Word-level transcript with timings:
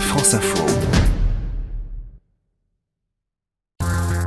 France 0.00 0.34
Info. 0.34 0.95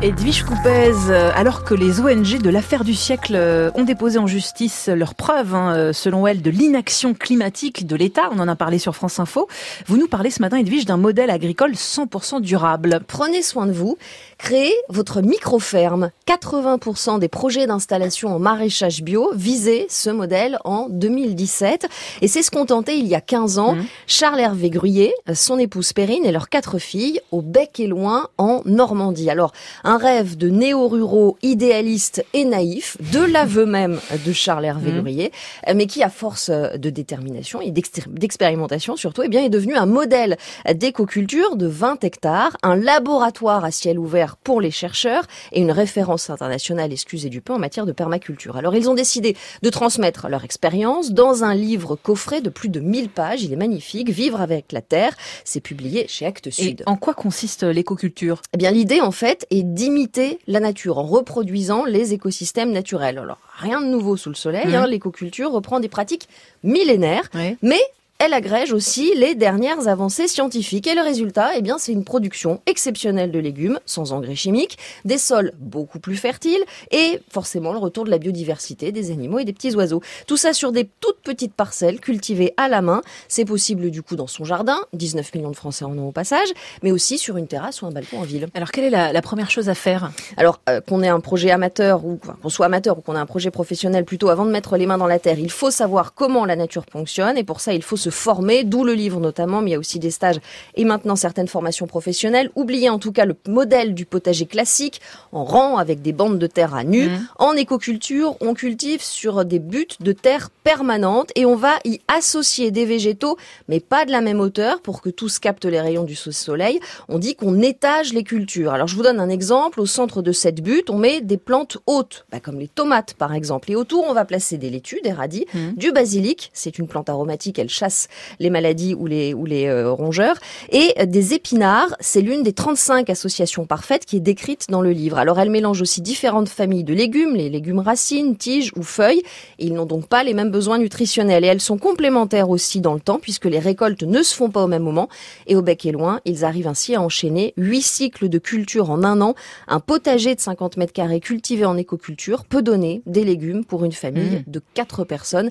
Edwige 0.00 0.44
Coupez, 0.44 0.94
euh, 1.10 1.32
alors 1.34 1.64
que 1.64 1.74
les 1.74 2.00
ONG 2.00 2.40
de 2.40 2.50
l'affaire 2.50 2.84
du 2.84 2.94
siècle 2.94 3.34
euh, 3.34 3.72
ont 3.74 3.82
déposé 3.82 4.18
en 4.18 4.28
justice 4.28 4.88
leurs 4.88 5.16
preuves, 5.16 5.56
hein, 5.56 5.74
euh, 5.74 5.92
selon 5.92 6.24
elles, 6.28 6.40
de 6.40 6.50
l'inaction 6.50 7.14
climatique 7.14 7.84
de 7.84 7.96
l'État, 7.96 8.30
on 8.30 8.38
en 8.38 8.46
a 8.46 8.54
parlé 8.54 8.78
sur 8.78 8.94
France 8.94 9.18
Info, 9.18 9.48
vous 9.86 9.96
nous 9.96 10.06
parlez 10.06 10.30
ce 10.30 10.40
matin, 10.40 10.56
Edwige, 10.58 10.84
d'un 10.84 10.98
modèle 10.98 11.30
agricole 11.30 11.72
100% 11.72 12.40
durable. 12.40 13.00
Prenez 13.08 13.42
soin 13.42 13.66
de 13.66 13.72
vous, 13.72 13.98
créez 14.38 14.74
votre 14.88 15.20
micro-ferme. 15.20 16.10
80% 16.28 17.18
des 17.18 17.28
projets 17.28 17.66
d'installation 17.66 18.28
en 18.28 18.38
maraîchage 18.38 19.02
bio 19.02 19.32
visaient 19.34 19.86
ce 19.90 20.10
modèle 20.10 20.58
en 20.64 20.86
2017. 20.90 21.88
Et 22.22 22.28
c'est 22.28 22.42
ce 22.42 22.52
qu'ont 22.52 22.66
tenté 22.66 22.96
il 22.96 23.06
y 23.06 23.16
a 23.16 23.20
15 23.20 23.58
ans 23.58 23.74
Mmh. 23.74 23.84
Charles-Hervé 24.06 24.70
Gruyé, 24.70 25.14
son 25.34 25.58
épouse 25.58 25.92
Perrine 25.92 26.24
et 26.24 26.32
leurs 26.32 26.48
quatre 26.48 26.78
filles 26.78 27.20
au 27.32 27.42
Bec 27.42 27.80
et 27.80 27.86
Loin 27.86 28.28
en 28.38 28.62
Normandie. 28.64 29.30
Alors, 29.30 29.52
un 29.88 29.96
rêve 29.96 30.36
de 30.36 30.50
néo-ruraux 30.50 31.38
idéalistes 31.42 32.22
et 32.34 32.44
naïfs, 32.44 32.98
de 33.10 33.20
l'aveu 33.20 33.64
même 33.64 33.98
de 34.26 34.32
Charles-Hervé 34.34 34.92
Mmh. 34.92 35.00
Gruyé, 35.00 35.32
euh, 35.66 35.72
mais 35.74 35.86
qui, 35.86 36.02
à 36.02 36.10
force 36.10 36.50
de 36.50 36.90
détermination 36.90 37.62
et 37.62 37.70
d'expérimentation 37.70 38.96
surtout, 38.96 39.22
eh 39.22 39.28
bien, 39.28 39.42
est 39.42 39.48
devenu 39.48 39.76
un 39.76 39.86
modèle 39.86 40.36
d'écoculture 40.74 41.56
de 41.56 41.66
20 41.66 42.04
hectares, 42.04 42.56
un 42.62 42.76
laboratoire 42.76 43.64
à 43.64 43.70
ciel 43.70 43.98
ouvert 43.98 44.36
pour 44.36 44.60
les 44.60 44.70
chercheurs 44.70 45.24
et 45.52 45.60
une 45.60 45.70
référence 45.70 46.28
internationale, 46.28 46.92
excusez 46.92 47.30
du 47.30 47.40
peu, 47.40 47.54
en 47.54 47.58
matière 47.58 47.86
de 47.86 47.92
permaculture. 47.92 48.58
Alors, 48.58 48.74
ils 48.74 48.90
ont 48.90 48.94
décidé 48.94 49.36
de 49.62 49.70
transmettre 49.70 50.28
leur 50.28 50.44
expérience 50.44 51.12
dans 51.12 51.44
un 51.44 51.54
livre 51.54 51.96
coffret 51.96 52.42
de 52.42 52.50
plus 52.50 52.68
de 52.68 52.80
1000 52.80 53.08
pages. 53.08 53.42
Il 53.42 53.54
est 53.54 53.56
magnifique, 53.56 54.10
Vivre 54.10 54.42
avec 54.42 54.72
la 54.72 54.82
Terre. 54.82 55.16
C'est 55.44 55.60
publié 55.60 56.06
chez 56.08 56.26
Actes 56.26 56.48
Et 56.48 56.50
Sud. 56.50 56.82
en 56.84 56.96
quoi 56.96 57.14
consiste 57.14 57.62
l'écoculture? 57.62 58.42
Eh 58.52 58.58
bien, 58.58 58.70
l'idée, 58.70 59.00
en 59.00 59.12
fait, 59.12 59.46
est 59.50 59.77
d'imiter 59.78 60.40
la 60.48 60.58
nature 60.58 60.98
en 60.98 61.04
reproduisant 61.04 61.84
les 61.84 62.12
écosystèmes 62.12 62.72
naturels. 62.72 63.18
Alors, 63.18 63.38
rien 63.58 63.80
de 63.80 63.86
nouveau 63.86 64.16
sous 64.16 64.28
le 64.28 64.34
soleil. 64.34 64.66
Mhm. 64.66 64.74
hein, 64.74 64.86
L'écoculture 64.88 65.52
reprend 65.52 65.78
des 65.78 65.88
pratiques 65.88 66.28
millénaires, 66.64 67.30
mais 67.62 67.80
elle 68.18 68.32
agrège 68.32 68.72
aussi 68.72 69.12
les 69.14 69.36
dernières 69.36 69.86
avancées 69.86 70.26
scientifiques. 70.26 70.88
Et 70.88 70.96
le 70.96 71.02
résultat, 71.02 71.50
eh 71.56 71.62
bien, 71.62 71.78
c'est 71.78 71.92
une 71.92 72.02
production 72.02 72.60
exceptionnelle 72.66 73.30
de 73.30 73.38
légumes, 73.38 73.78
sans 73.86 74.12
engrais 74.12 74.34
chimiques, 74.34 74.76
des 75.04 75.18
sols 75.18 75.52
beaucoup 75.60 76.00
plus 76.00 76.16
fertiles 76.16 76.64
et 76.90 77.20
forcément 77.30 77.72
le 77.72 77.78
retour 77.78 78.04
de 78.04 78.10
la 78.10 78.18
biodiversité, 78.18 78.90
des 78.90 79.12
animaux 79.12 79.38
et 79.38 79.44
des 79.44 79.52
petits 79.52 79.74
oiseaux. 79.76 80.02
Tout 80.26 80.36
ça 80.36 80.52
sur 80.52 80.72
des 80.72 80.88
toutes 80.98 81.20
petites 81.20 81.54
parcelles 81.54 82.00
cultivées 82.00 82.54
à 82.56 82.68
la 82.68 82.82
main. 82.82 83.02
C'est 83.28 83.44
possible 83.44 83.88
du 83.90 84.02
coup 84.02 84.16
dans 84.16 84.26
son 84.26 84.44
jardin, 84.44 84.80
19 84.94 85.34
millions 85.36 85.50
de 85.50 85.56
Français 85.56 85.84
en 85.84 85.96
ont 85.96 86.08
au 86.08 86.12
passage, 86.12 86.48
mais 86.82 86.90
aussi 86.90 87.18
sur 87.18 87.36
une 87.36 87.46
terrasse 87.46 87.82
ou 87.82 87.86
un 87.86 87.92
balcon 87.92 88.18
en 88.18 88.24
ville. 88.24 88.48
Alors, 88.54 88.72
quelle 88.72 88.84
est 88.84 88.90
la, 88.90 89.12
la 89.12 89.22
première 89.22 89.50
chose 89.50 89.68
à 89.68 89.74
faire? 89.74 90.10
Alors 90.36 90.60
euh, 90.68 90.80
qu'on 90.80 91.04
ait 91.04 91.08
un 91.08 91.20
projet 91.20 91.52
amateur 91.52 92.04
ou 92.04 92.18
enfin, 92.20 92.36
qu'on 92.42 92.48
soit 92.48 92.66
amateur 92.66 92.98
ou 92.98 93.00
qu'on 93.00 93.14
ait 93.14 93.20
un 93.20 93.26
projet 93.26 93.52
professionnel 93.52 94.04
plutôt 94.04 94.28
avant 94.28 94.44
de 94.44 94.50
mettre 94.50 94.76
les 94.76 94.86
mains 94.86 94.98
dans 94.98 95.06
la 95.06 95.20
terre, 95.20 95.38
il 95.38 95.52
faut 95.52 95.70
savoir 95.70 96.14
comment 96.14 96.44
la 96.44 96.56
nature 96.56 96.84
fonctionne 96.90 97.38
et 97.38 97.44
pour 97.44 97.60
ça 97.60 97.72
il 97.72 97.82
faut 97.82 97.96
se 97.96 98.07
former, 98.10 98.64
d'où 98.64 98.84
le 98.84 98.94
livre 98.94 99.20
notamment, 99.20 99.60
mais 99.60 99.70
il 99.70 99.72
y 99.72 99.76
a 99.76 99.78
aussi 99.78 99.98
des 99.98 100.10
stages 100.10 100.38
et 100.74 100.84
maintenant 100.84 101.16
certaines 101.16 101.48
formations 101.48 101.86
professionnelles. 101.86 102.50
Oubliez 102.56 102.88
en 102.90 102.98
tout 102.98 103.12
cas 103.12 103.24
le 103.24 103.36
modèle 103.46 103.94
du 103.94 104.04
potager 104.06 104.46
classique 104.46 105.00
en 105.32 105.44
rang 105.44 105.76
avec 105.76 106.02
des 106.02 106.12
bandes 106.12 106.38
de 106.38 106.46
terre 106.46 106.74
à 106.74 106.84
nu. 106.84 107.08
Mhm. 107.08 107.26
En 107.38 107.52
écoculture, 107.54 108.36
on 108.40 108.54
cultive 108.54 109.02
sur 109.02 109.44
des 109.44 109.58
buttes 109.58 110.00
de 110.02 110.12
terre 110.12 110.50
permanentes 110.64 111.30
et 111.34 111.44
on 111.44 111.56
va 111.56 111.74
y 111.84 112.00
associer 112.08 112.70
des 112.70 112.84
végétaux, 112.84 113.36
mais 113.68 113.80
pas 113.80 114.04
de 114.04 114.10
la 114.12 114.20
même 114.20 114.40
hauteur 114.40 114.80
pour 114.80 115.00
que 115.00 115.10
tous 115.10 115.38
captent 115.38 115.64
les 115.64 115.80
rayons 115.80 116.04
du 116.04 116.14
soleil. 116.14 116.78
On 117.08 117.18
dit 117.18 117.34
qu'on 117.34 117.60
étage 117.62 118.12
les 118.12 118.22
cultures. 118.24 118.72
Alors 118.72 118.86
je 118.86 118.94
vous 118.96 119.02
donne 119.02 119.20
un 119.20 119.28
exemple. 119.28 119.80
Au 119.80 119.86
centre 119.86 120.22
de 120.22 120.32
cette 120.32 120.60
butte, 120.62 120.90
on 120.90 120.98
met 120.98 121.20
des 121.20 121.36
plantes 121.36 121.78
hautes, 121.86 122.26
bah, 122.30 122.38
comme 122.40 122.58
les 122.58 122.68
tomates 122.68 123.14
par 123.14 123.32
exemple. 123.34 123.70
Et 123.72 123.76
autour, 123.76 124.04
on 124.08 124.12
va 124.12 124.24
placer 124.24 124.58
des 124.58 124.70
laitues, 124.70 125.00
des 125.02 125.12
radis, 125.12 125.46
Mhm. 125.54 125.74
du 125.76 125.92
basilic. 125.92 126.50
C'est 126.52 126.78
une 126.78 126.86
plante 126.86 127.08
aromatique, 127.08 127.58
elle 127.58 127.68
chasse 127.68 127.97
les 128.38 128.50
maladies 128.50 128.94
ou 128.94 129.06
les, 129.06 129.34
ou 129.34 129.46
les 129.46 129.66
euh, 129.66 129.90
rongeurs. 129.90 130.36
Et 130.70 130.94
des 131.06 131.34
épinards, 131.34 131.96
c'est 132.00 132.20
l'une 132.20 132.42
des 132.42 132.52
35 132.52 133.08
associations 133.10 133.64
parfaites 133.66 134.04
qui 134.04 134.16
est 134.16 134.20
décrite 134.20 134.66
dans 134.68 134.82
le 134.82 134.90
livre. 134.90 135.18
Alors 135.18 135.40
elle 135.40 135.50
mélange 135.50 135.80
aussi 135.80 136.00
différentes 136.02 136.48
familles 136.48 136.84
de 136.84 136.94
légumes, 136.94 137.34
les 137.34 137.48
légumes 137.48 137.80
racines, 137.80 138.36
tiges 138.36 138.72
ou 138.76 138.82
feuilles. 138.82 139.22
Et 139.58 139.66
ils 139.66 139.74
n'ont 139.74 139.86
donc 139.86 140.06
pas 140.06 140.22
les 140.22 140.34
mêmes 140.34 140.50
besoins 140.50 140.78
nutritionnels. 140.78 141.44
Et 141.44 141.48
elles 141.48 141.60
sont 141.60 141.78
complémentaires 141.78 142.50
aussi 142.50 142.80
dans 142.80 142.94
le 142.94 143.00
temps 143.00 143.18
puisque 143.18 143.46
les 143.46 143.58
récoltes 143.58 144.02
ne 144.02 144.22
se 144.22 144.34
font 144.34 144.50
pas 144.50 144.62
au 144.62 144.68
même 144.68 144.82
moment. 144.82 145.08
Et 145.46 145.56
au 145.56 145.62
bec 145.62 145.86
et 145.86 145.92
loin, 145.92 146.20
ils 146.24 146.44
arrivent 146.44 146.68
ainsi 146.68 146.94
à 146.94 147.02
enchaîner 147.02 147.54
huit 147.56 147.82
cycles 147.82 148.28
de 148.28 148.38
culture 148.38 148.90
en 148.90 149.02
un 149.04 149.20
an. 149.20 149.34
Un 149.66 149.80
potager 149.80 150.34
de 150.34 150.40
50 150.40 150.76
mètres 150.76 150.92
carrés 150.92 151.20
cultivé 151.20 151.64
en 151.64 151.76
écoculture 151.76 152.44
peut 152.44 152.62
donner 152.62 153.02
des 153.06 153.24
légumes 153.24 153.64
pour 153.64 153.84
une 153.84 153.92
famille 153.92 154.18
Mmh. 154.18 154.42
de 154.46 154.60
quatre 154.74 155.04
personnes. 155.04 155.50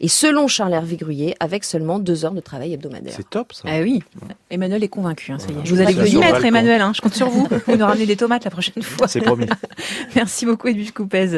Et 0.00 0.08
selon 0.08 0.46
Charles 0.46 0.74
Hervé 0.74 0.96
Gruyé, 0.96 1.34
avec 1.40 1.64
seulement 1.64 1.98
deux 1.98 2.24
heures 2.24 2.32
de 2.32 2.40
travail 2.40 2.72
hebdomadaire. 2.72 3.12
C'est 3.16 3.28
top 3.28 3.52
ça. 3.52 3.62
Ah 3.66 3.80
oui, 3.80 4.00
Emmanuel 4.48 4.84
est 4.84 4.88
convaincu, 4.88 5.32
hein, 5.32 5.38
ça 5.40 5.48
y 5.48 5.52
est. 5.52 5.64
Je 5.66 5.74
vous 5.74 5.80
allez 5.80 5.92
vous 5.92 6.06
y 6.06 6.16
mettre. 6.18 6.44
Emmanuel, 6.44 6.80
hein, 6.80 6.92
je 6.94 7.00
compte 7.00 7.14
sur 7.14 7.28
vous. 7.28 7.48
Vous 7.66 7.76
nous 7.76 7.84
ramenez 7.84 8.06
des 8.06 8.16
tomates 8.16 8.44
la 8.44 8.50
prochaine 8.50 8.82
fois. 8.82 9.08
C'est 9.08 9.20
promis. 9.20 9.46
Merci 10.14 10.46
beaucoup, 10.46 10.68
Edwige 10.68 10.92
Coupez. 10.92 11.34